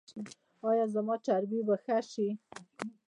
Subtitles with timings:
[0.69, 2.27] ایا زما چربي به ښه شي؟